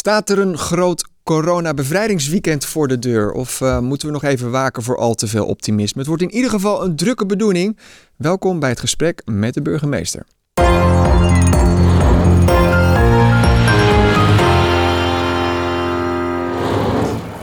[0.00, 3.32] Staat er een groot coronabevrijdingsweekend voor de deur?
[3.32, 5.98] Of uh, moeten we nog even waken voor al te veel optimisme?
[5.98, 7.78] Het wordt in ieder geval een drukke bedoeling.
[8.16, 10.26] Welkom bij het gesprek met de burgemeester.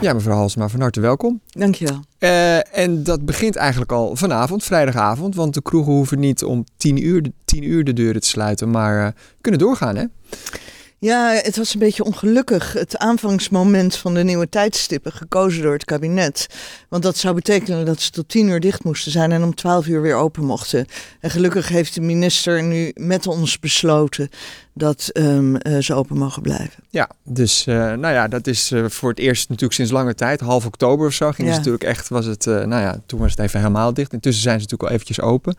[0.00, 1.40] Ja, mevrouw Halsma, van harte welkom.
[1.48, 2.00] Dankjewel.
[2.18, 5.34] Uh, en dat begint eigenlijk al vanavond, vrijdagavond.
[5.34, 9.04] Want de kroegen hoeven niet om tien uur, tien uur de deuren te sluiten, maar
[9.04, 9.08] uh,
[9.40, 10.04] kunnen doorgaan, hè?
[11.00, 12.72] Ja, het was een beetje ongelukkig.
[12.72, 16.46] Het aanvangsmoment van de nieuwe tijdstippen gekozen door het kabinet.
[16.88, 19.86] Want dat zou betekenen dat ze tot tien uur dicht moesten zijn en om twaalf
[19.86, 20.86] uur weer open mochten.
[21.20, 24.28] En gelukkig heeft de minister nu met ons besloten
[24.78, 26.82] dat um, uh, ze open mogen blijven.
[26.88, 30.40] Ja, dus uh, nou ja, dat is uh, voor het eerst natuurlijk sinds lange tijd,
[30.40, 31.54] half oktober of zo, ging ja.
[31.54, 34.12] het natuurlijk echt, was het, nou ja, toen was het even helemaal dicht.
[34.12, 35.54] Intussen zijn ze natuurlijk al eventjes open.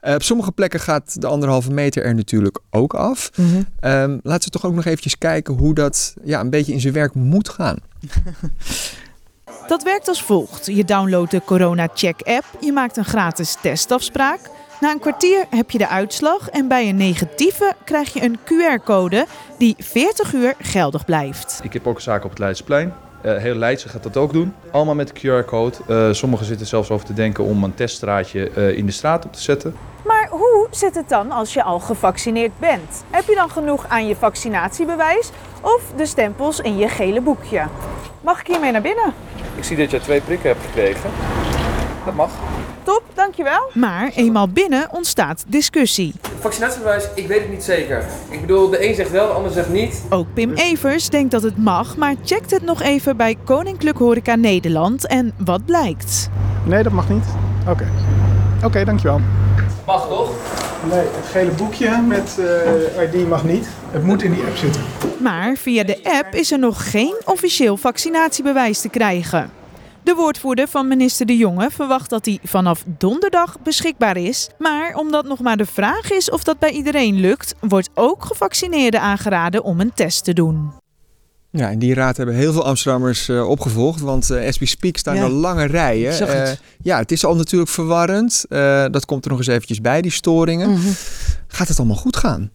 [0.00, 3.30] op sommige plekken gaat de anderhalve meter er natuurlijk ook af.
[3.36, 3.90] Mm -hmm.
[3.90, 6.92] um, laten we toch ook nog eventjes kijken hoe dat ja, een beetje in zijn
[6.92, 7.76] werk moet gaan.
[9.66, 10.66] Dat werkt als volgt.
[10.66, 14.40] Je downloadt de Corona Check app, je maakt een gratis testafspraak.
[14.80, 19.26] Na een kwartier heb je de uitslag en bij een negatieve krijg je een QR-code
[19.58, 21.60] die 40 uur geldig blijft.
[21.62, 22.94] Ik heb ook zaken op het Leidseplein.
[23.22, 24.54] Uh, heel Leidse gaat dat ook doen.
[24.70, 25.76] Allemaal met de QR-code.
[25.88, 29.32] Uh, sommigen zitten zelfs over te denken om een teststraatje uh, in de straat op
[29.32, 29.76] te zetten.
[30.04, 33.04] Maar hoe zit het dan als je al gevaccineerd bent?
[33.10, 35.30] Heb je dan genoeg aan je vaccinatiebewijs
[35.60, 37.66] of de stempels in je gele boekje?
[38.20, 39.14] Mag ik hiermee naar binnen?
[39.56, 41.10] Ik zie dat je twee prikken hebt gekregen.
[42.04, 42.30] Dat mag.
[42.82, 43.70] Top, dankjewel.
[43.72, 46.14] Maar eenmaal binnen ontstaat discussie.
[46.40, 48.04] Vaccinatiebewijs, ik weet het niet zeker.
[48.28, 50.02] Ik bedoel, de een zegt wel, de ander zegt niet.
[50.10, 54.34] Ook Pim Evers denkt dat het mag, maar checkt het nog even bij Koninklijk Horeca
[54.34, 55.06] Nederland.
[55.06, 56.28] En wat blijkt?
[56.64, 57.24] Nee, dat mag niet.
[57.60, 57.70] Oké.
[57.70, 57.88] Okay.
[58.56, 59.20] Oké, okay, dankjewel.
[59.86, 60.30] Mag toch?
[60.90, 63.68] Nee, het gele boekje met uh, ID mag niet.
[63.90, 64.82] Het moet in die app zitten.
[65.18, 69.50] Maar via de app is er nog geen officieel vaccinatiebewijs te krijgen.
[70.04, 74.48] De woordvoerder van minister De Jonge verwacht dat hij vanaf donderdag beschikbaar is.
[74.58, 79.00] Maar omdat nog maar de vraag is of dat bij iedereen lukt, wordt ook gevaccineerden
[79.00, 80.72] aangeraden om een test te doen.
[81.50, 84.96] Ja, en die raad hebben heel veel Amsterdammers uh, opgevolgd, want uh, as we speak
[84.96, 85.22] staan ja.
[85.22, 86.12] er lange rijen.
[86.12, 86.60] Uh, het.
[86.82, 88.44] ja, het is al natuurlijk verwarrend.
[88.90, 90.68] dat komt er nog eens eventjes bij, die storingen.
[90.68, 90.94] Mm -hmm.
[91.46, 92.50] Gaat het allemaal goed gaan?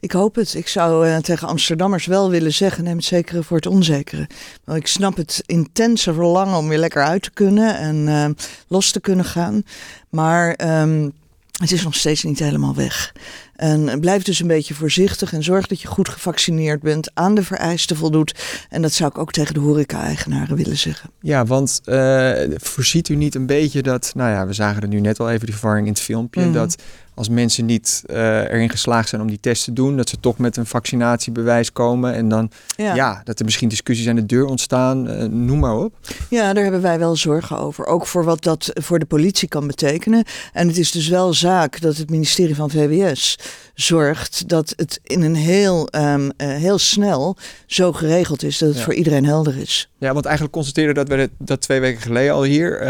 [0.00, 0.54] Ik hoop het.
[0.54, 4.28] Ik zou uh, tegen Amsterdammers wel willen zeggen: neem het zekere voor het onzekere.
[4.64, 8.26] Want ik snap het intense verlangen om weer lekker uit te kunnen en uh,
[8.68, 9.62] los te kunnen gaan.
[10.08, 11.12] Maar um,
[11.58, 13.12] het is nog steeds niet helemaal weg.
[13.56, 17.42] En blijf dus een beetje voorzichtig en zorg dat je goed gevaccineerd bent, aan de
[17.42, 18.34] vereisten voldoet.
[18.68, 21.10] En dat zou ik ook tegen de horeca-eigenaren willen zeggen.
[21.20, 25.00] Ja, want uh, voorziet u niet een beetje dat, nou ja, we zagen er nu
[25.00, 26.52] net al even die verwarring in het filmpje, mm.
[26.52, 26.76] dat
[27.18, 30.38] als mensen niet uh, erin geslaagd zijn om die test te doen, dat ze toch
[30.38, 34.44] met een vaccinatiebewijs komen en dan, ja, ja dat er misschien discussies aan de deur
[34.44, 35.94] ontstaan, uh, noem maar op.
[36.30, 37.86] Ja, daar hebben wij wel zorgen over.
[37.86, 40.24] Ook voor wat dat voor de politie kan betekenen.
[40.52, 43.38] En het is dus wel zaak dat het ministerie van VWS
[43.74, 47.36] zorgt dat het in een heel, um, uh, heel snel
[47.66, 48.84] zo geregeld is dat het ja.
[48.84, 49.90] voor iedereen helder is.
[49.98, 52.80] Ja, want eigenlijk constateren dat we dat twee weken geleden al hier.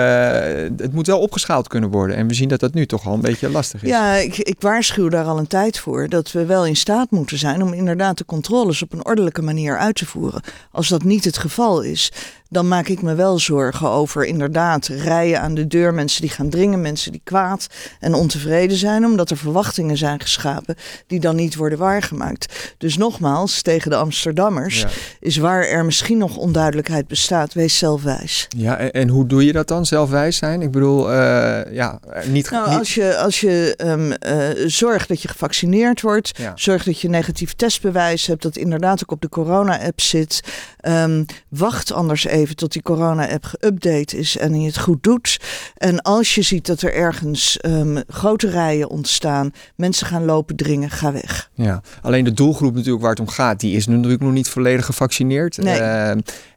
[0.77, 2.17] Het moet wel opgeschaald kunnen worden.
[2.17, 3.89] En we zien dat dat nu toch al een beetje lastig is.
[3.89, 6.09] Ja, ik, ik waarschuw daar al een tijd voor.
[6.09, 9.79] Dat we wel in staat moeten zijn om inderdaad de controles op een ordelijke manier
[9.79, 10.43] uit te voeren.
[10.73, 12.13] Als dat niet het geval is,
[12.49, 15.95] dan maak ik me wel zorgen over inderdaad rijen aan de deur.
[15.95, 17.67] Mensen die gaan dringen, mensen die kwaad
[18.01, 19.05] en ontevreden zijn.
[19.05, 20.75] Omdat er verwachtingen zijn geschapen
[21.07, 22.75] die dan niet worden waargemaakt.
[22.79, 24.89] Dus nogmaals, tegen de Amsterdammers ja.
[25.21, 28.47] is waar er misschien nog onduidelijkheid bestaat, wees zelfwijs.
[28.57, 30.63] Ja, en, en hoe doe je dat dan, zelfwijs zijn?
[30.63, 32.51] Ik bedoel, uh, ja, niet...
[32.51, 36.53] Nou, als je, als je um, uh, zorgt dat je gevaccineerd wordt, ja.
[36.55, 40.41] zorg dat je negatief testbewijs hebt, dat inderdaad ook op de corona-app zit.
[40.89, 45.41] Um, wacht anders even tot die corona-app geüpdate is en je het goed doet.
[45.77, 50.91] En als je ziet dat er ergens um, grote rijen ontstaan, mensen gaan lopen dringen,
[50.91, 51.51] ga weg.
[51.55, 54.87] Ja, alleen de doelgroep natuurlijk waar het om gaat, die is natuurlijk nog niet volledig
[54.87, 55.57] gevaccineerd.
[55.57, 55.81] Nee.
[55.81, 56.11] Uh,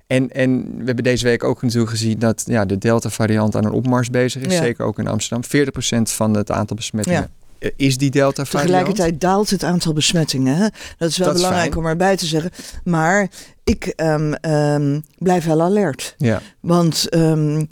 [0.07, 3.71] en, en we hebben deze week ook natuurlijk gezien dat ja, de Delta-variant aan een
[3.71, 4.53] opmars bezig is.
[4.53, 4.61] Ja.
[4.61, 5.67] Zeker ook in Amsterdam.
[5.99, 7.29] 40% van het aantal besmettingen ja
[7.75, 8.71] is die delta variant?
[8.71, 10.55] Tegelijkertijd daalt het aantal besmettingen.
[10.55, 10.67] Hè?
[10.97, 12.51] Dat is wel dat belangrijk is om erbij te zeggen.
[12.83, 13.29] Maar
[13.63, 16.15] ik um, um, blijf wel alert.
[16.17, 16.41] Ja.
[16.59, 17.67] Want um,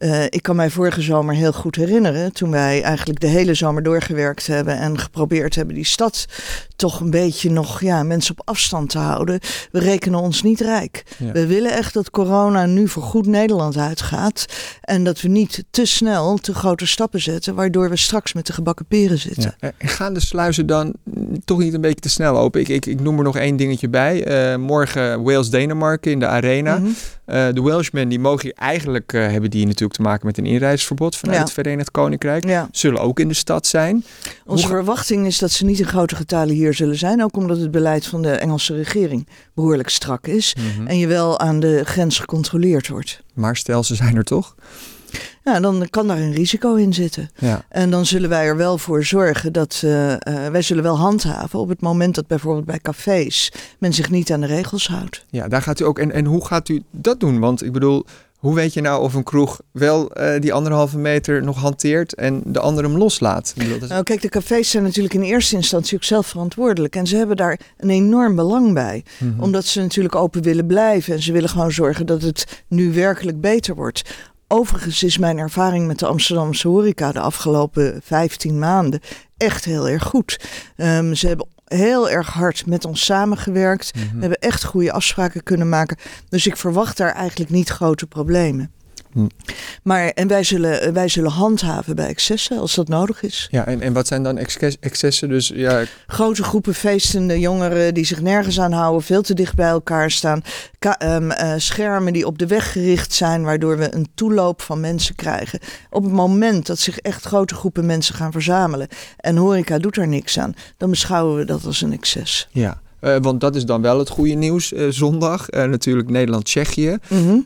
[0.00, 2.32] uh, ik kan mij vorige zomer heel goed herinneren.
[2.32, 4.78] Toen wij eigenlijk de hele zomer doorgewerkt hebben.
[4.78, 6.26] En geprobeerd hebben die stad
[6.76, 9.40] toch een beetje nog ja, mensen op afstand te houden.
[9.70, 11.04] We rekenen ons niet rijk.
[11.18, 11.32] Ja.
[11.32, 14.46] We willen echt dat corona nu voor goed Nederland uitgaat.
[14.80, 17.54] En dat we niet te snel te grote stappen zetten.
[17.54, 19.54] Waardoor we straks met de gebakken peren zitten.
[19.58, 19.72] Ja.
[19.78, 20.94] En gaan de sluizen dan
[21.44, 22.60] toch niet een beetje te snel open?
[22.60, 24.52] Ik, ik, ik noem er nog één dingetje bij.
[24.52, 26.78] Uh, morgen Wales-Denemarken in de arena.
[26.78, 26.86] Mhm.
[26.86, 26.94] Uh,
[27.52, 31.16] de Welshmen die mogen hier eigenlijk uh, hebben die natuurlijk te maken met een inreisverbod
[31.16, 31.42] vanuit Ja.
[31.42, 32.44] het Verenigd Koninkrijk.
[32.48, 32.68] Ja.
[32.72, 34.04] Zullen ook in de stad zijn.
[34.46, 37.22] Onze Hoe verwachting is dat ze niet in grote getalen hier zullen zijn.
[37.24, 40.54] Ook omdat het beleid van de Engelse regering behoorlijk strak is.
[40.76, 40.86] Mhm.
[40.86, 43.22] En je wel aan de grens gecontroleerd wordt.
[43.34, 44.54] Maar stel ze zijn er toch?
[45.44, 47.30] Ja, dan kan daar een risico in zitten.
[47.38, 47.64] Ja.
[47.68, 50.18] En dan zullen wij er wel voor zorgen dat eh, eh,
[50.52, 54.40] wij zullen wel handhaven op het moment dat bijvoorbeeld bij cafés men zich niet aan
[54.40, 55.24] de regels houdt.
[55.30, 55.98] ja, daar gaat u ook.
[55.98, 57.38] En, en hoe gaat u dat doen?
[57.38, 58.04] Want ik bedoel,
[58.36, 62.42] hoe weet je nou of een kroeg wel eh, die anderhalve meter nog hanteert en
[62.46, 63.48] de ander hem loslaat?
[63.48, 66.26] Ik bedoel, dat is- Nou, kijk, de cafés zijn natuurlijk in eerste instantie ook zelf
[66.26, 66.96] verantwoordelijk.
[66.96, 69.04] En ze hebben daar een enorm belang bij.
[69.18, 69.40] Mhm.
[69.42, 71.14] Omdat ze natuurlijk open willen blijven.
[71.14, 74.02] En ze willen gewoon zorgen dat het nu werkelijk beter wordt.
[74.52, 79.00] Overigens is mijn ervaring met de Amsterdamse horeca de afgelopen 15 maanden
[79.36, 80.40] echt heel erg goed.
[80.76, 83.94] Ehm, ze hebben heel erg hard met ons samengewerkt.
[83.94, 84.04] Mhm.
[84.14, 85.96] We hebben echt goede afspraken kunnen maken.
[86.28, 88.72] Dus ik verwacht daar eigenlijk niet grote problemen.
[89.12, 89.26] Hm.
[89.82, 93.48] Maar en wij zullen, wij zullen handhaven bij excessen als dat nodig is.
[93.50, 95.28] Ja, en, en wat zijn dan exces- excessen?
[95.28, 99.68] Dus ja, Grote groepen feestende jongeren die zich nergens aan houden, veel te dicht bij
[99.68, 100.42] elkaar staan.
[100.78, 104.80] Ka- ehm, eh, schermen die op de weg gericht zijn, waardoor we een toeloop van
[104.80, 105.58] mensen krijgen.
[105.90, 110.08] Op het moment dat zich echt grote groepen mensen gaan verzamelen en horeca doet er
[110.08, 112.48] niks aan, dan beschouwen we dat als een excess.
[112.52, 112.80] ja.
[113.00, 114.72] Eh, want dat is dan wel het goede nieuws.
[114.72, 116.96] eh, zondag Eh, natuurlijk Nederland-Tsjechië.
[117.08, 117.38] Mhm.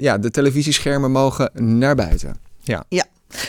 [0.00, 2.36] Ja, de televisieschermen mogen naar buiten.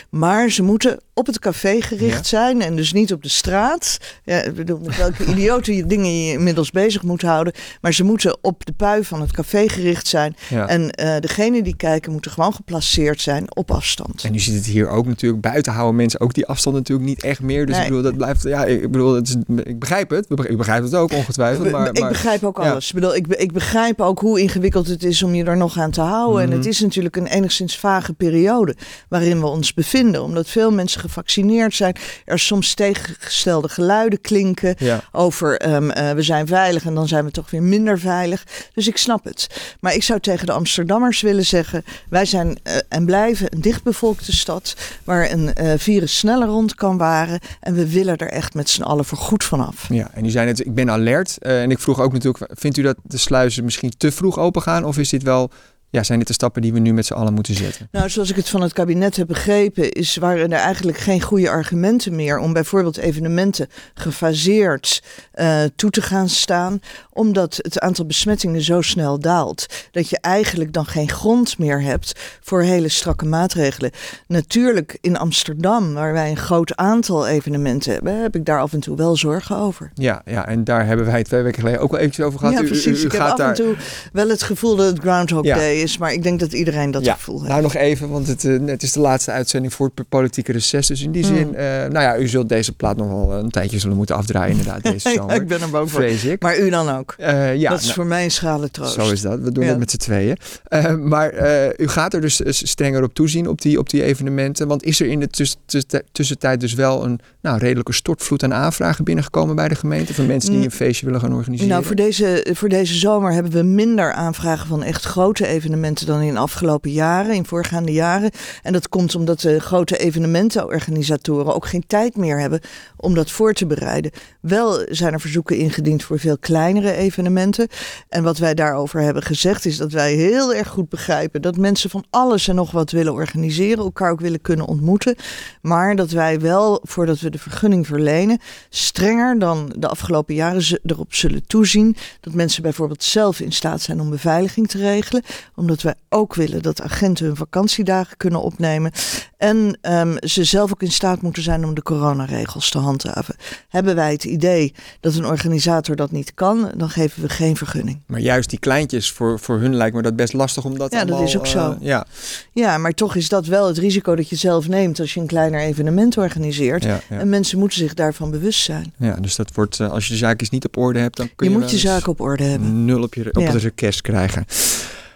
[0.10, 2.38] Maar ze moeten op het café gericht Ja.
[2.40, 3.98] zijn en dus niet op de straat.
[4.24, 7.54] Ja, ik bedoel, met welke idiote dingen je inmiddels bezig moet houden.
[7.82, 10.36] Maar ze moeten op de pui van het café gericht zijn.
[10.50, 10.68] Ja.
[10.68, 14.24] En eh degenen die kijken moeten gewoon geplaceerd zijn op afstand.
[14.24, 15.42] En je ziet het hier ook natuurlijk.
[15.42, 17.66] Buiten houden mensen ook die afstand natuurlijk niet echt meer.
[17.66, 17.84] Dus Nee.
[17.86, 18.44] ik bedoel, dat blijft.
[18.44, 20.26] Ja, ik bedoel, het is, ik begrijp het.
[20.30, 21.72] Ik begrijp het ook ongetwijfeld.
[21.72, 22.88] Maar, ik maar- begrijp ook alles.
[22.88, 25.92] Ik, bedoel, ik, ik begrijp ook hoe ingewikkeld het is om je er nog aan
[25.92, 26.42] te houden.
[26.42, 26.58] En Mhm.
[26.58, 28.76] het is natuurlijk een enigszins vage periode
[29.10, 30.24] waarin we ons bevinden.
[30.24, 31.96] Omdat veel mensen gevaccineerd zijn.
[32.26, 35.02] Er soms tegengestelde geluiden klinken ja.
[35.12, 38.44] over ehm, eh, we zijn veilig en dan zijn we toch weer minder veilig.
[38.74, 39.48] Dus ik snap het.
[39.80, 44.34] Maar ik zou tegen de Amsterdammers willen zeggen: wij zijn eh, en blijven een dichtbevolkte
[44.34, 47.40] stad waar een eh, virus sneller rond kan waren.
[47.60, 49.86] En we willen er echt met z'n allen voor goed vanaf.
[49.90, 51.38] Ja, en u zei net, ik ben alert.
[51.38, 54.86] En ik vroeg ook natuurlijk, vindt u dat de sluizen misschien te vroeg open gaan?
[54.86, 55.52] Of is dit wel,
[55.94, 57.88] ja, zijn dit de stappen die we nu met z'n allen moeten zetten?
[57.92, 61.50] Nou, zoals ik het van het kabinet heb begrepen, is, waren er eigenlijk geen goede
[61.50, 66.80] argumenten meer om bijvoorbeeld evenementen gefaseerd eh, toe te gaan staan,
[67.12, 72.20] omdat het aantal besmettingen zo snel daalt dat je eigenlijk dan geen grond meer hebt
[72.42, 73.92] voor hele strakke maatregelen.
[74.28, 78.80] Natuurlijk in Amsterdam, waar wij een groot aantal evenementen hebben, heb ik daar af en
[78.80, 79.92] toe wel zorgen over.
[79.94, 82.54] Ja, ja, en daar hebben wij twee weken geleden ook wel eventjes over gehad.
[82.54, 83.02] ja, U- u- precies.
[83.02, 83.50] u ik heb gaat af daar...
[83.50, 83.76] en toe
[84.14, 85.56] wel het gevoel dat het Groundhog Ja.
[85.56, 87.50] Day is, maar ik denk dat iedereen dat Ja, gevoel heeft.
[87.50, 90.88] Nou, nog even, want het, eh, het is de laatste uitzending voor het politieke reces.
[90.88, 91.36] Dus in die Mm.
[91.36, 94.52] zin, eh, nou ja, u zult deze plaat nog wel een tijdje zullen moeten afdraaien
[94.58, 95.36] inderdaad deze Ja, zomer.
[95.36, 96.00] ik ben er bang voor.
[96.02, 96.42] Vrees ik.
[96.42, 97.16] Maar u dan ook.
[97.18, 98.94] Eh, ja, dat is nou, voor mij een schrale troost.
[98.94, 99.40] Zo is dat.
[99.40, 99.70] We doen Ja.
[99.70, 100.38] het met z'n tweeën.
[100.64, 104.68] Eh, maar eh, u gaat er dus strenger op toezien op die, op die evenementen.
[104.68, 108.54] Want is er in de tuss- tuss- tussentijd dus wel een nou, redelijke stortvloed aan
[108.54, 110.14] aanvragen binnengekomen bij de gemeente?
[110.14, 110.66] Van mensen die Mm.
[110.66, 111.72] een feestje willen gaan organiseren?
[111.72, 116.22] Nou, voor deze, voor deze zomer hebben we minder aanvragen van echt grote evenementen dan
[116.22, 118.32] in de afgelopen jaren, in voorgaande jaren.
[118.62, 122.62] En dat komt omdat de grote evenementenorganisatoren ook geen tijd meer hebben
[122.98, 124.12] om dat voor te bereiden.
[124.42, 127.68] Wel zijn er verzoeken ingediend voor veel kleinere evenementen.
[128.10, 131.90] En wat wij daarover hebben gezegd is dat wij heel erg goed begrijpen dat mensen
[131.90, 135.16] van alles en nog wat willen organiseren, elkaar ook willen kunnen ontmoeten.
[135.62, 138.40] Maar dat wij wel, voordat we de vergunning verlenen,
[138.70, 144.02] strenger dan de afgelopen jaren erop zullen toezien dat mensen bijvoorbeeld zelf in staat zijn
[144.02, 145.24] om beveiliging te regelen.
[145.64, 148.92] Omdat wij ook willen dat agenten hun vakantiedagen kunnen opnemen.
[149.38, 153.36] En ehm, ze zelf ook in staat moeten zijn om de coronaregels te handhaven.
[153.70, 158.00] Hebben wij het idee dat een organisator dat niet kan, dan geven we geen vergunning.
[158.08, 161.06] Maar juist die kleintjes, voor, voor hun lijkt me dat best lastig om dat Ja,
[161.06, 161.72] dat is ook zo.
[161.72, 162.06] eh, ja,
[162.54, 165.28] Ja, maar toch is dat wel het risico dat je zelf neemt als je een
[165.28, 166.84] kleiner evenement organiseert.
[166.84, 167.20] ja, ja.
[167.20, 168.94] En mensen moeten zich daarvan bewust zijn.
[168.98, 171.48] ja, dus dat wordt, eh, als je de zaakjes niet op orde hebt, dan kun
[171.48, 172.86] Je, je, moet je zaken op orde hebben.
[172.86, 173.52] nul op, je, op Ja.
[173.52, 174.46] het request krijgen.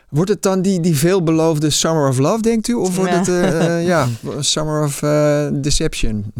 [0.09, 2.73] Wordt het dan die, die veelbeloofde Summer of Love, denkt u?
[2.73, 3.17] Of wordt Ja.
[3.17, 4.07] het eh, ja,
[4.39, 6.25] Summer of eh, Deception?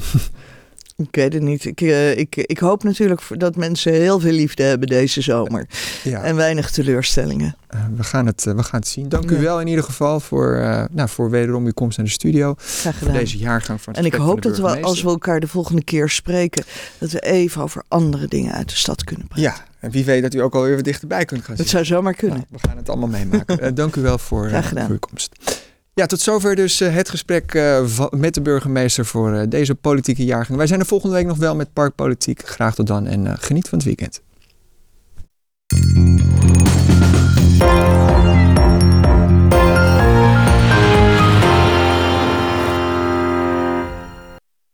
[1.03, 1.65] Ik weet het niet.
[1.65, 5.67] Ik, uh, ik, ik hoop natuurlijk dat mensen heel veel liefde hebben deze zomer.
[6.03, 6.23] Ja.
[6.23, 7.55] En weinig teleurstellingen.
[7.75, 9.09] Uh, we, gaan het, uh, we gaan het zien.
[9.09, 9.37] Dank ja.
[9.37, 10.57] u wel in ieder geval voor,
[10.91, 12.53] nou, voor wederom uw komst naar de studio.
[12.57, 13.13] Graag gedaan.
[13.13, 15.83] Voor deze jaargang van het En ik hoop dat we als we elkaar de volgende
[15.83, 16.63] keer spreken...
[16.97, 19.45] dat we even over andere dingen uit de stad kunnen praten.
[19.45, 21.75] Ja, en wie weet dat u ook alweer dichterbij kunt gaan zitten.
[21.75, 22.37] Dat zou zomaar kunnen.
[22.37, 23.75] Nou, we gaan het allemaal meemaken.
[23.75, 25.35] dank u wel voor, voor uw komst.
[25.97, 30.25] Ja, tot zover dus uh, het gesprek uh, met de burgemeester voor uh, deze politieke
[30.25, 30.57] jaargang.
[30.57, 32.47] Wij zijn er volgende week nog wel met Parkpolitiek.
[32.47, 34.21] Graag tot dan en geniet van het weekend.